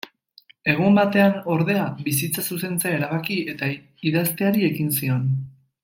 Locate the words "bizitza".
2.07-2.45